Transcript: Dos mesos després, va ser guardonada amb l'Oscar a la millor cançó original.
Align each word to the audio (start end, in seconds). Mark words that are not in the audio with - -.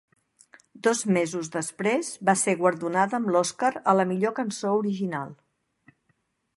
Dos 0.87 1.01
mesos 1.17 1.51
després, 1.55 2.09
va 2.29 2.35
ser 2.45 2.57
guardonada 2.63 3.17
amb 3.19 3.31
l'Oscar 3.37 3.73
a 3.93 3.97
la 4.01 4.09
millor 4.15 4.37
cançó 4.41 4.73
original. 4.83 5.39